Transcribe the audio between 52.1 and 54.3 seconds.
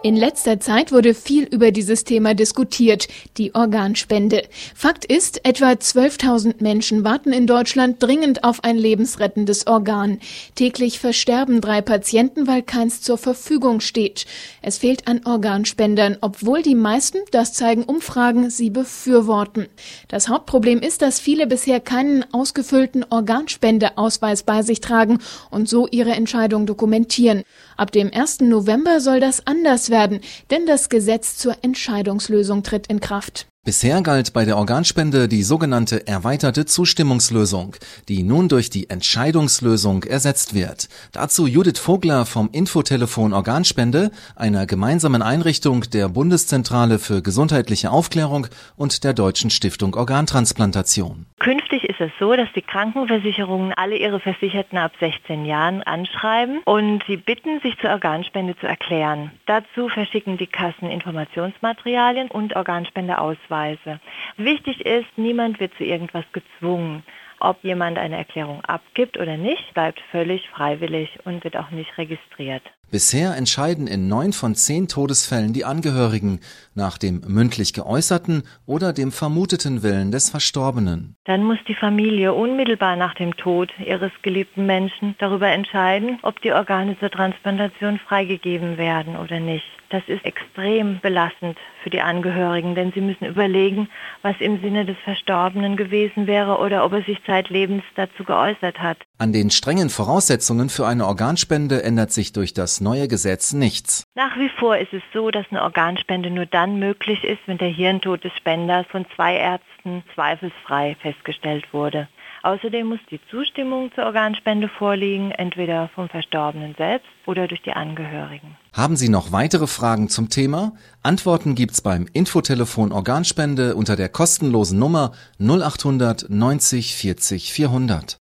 so, dass die Krankenversicherungen alle ihre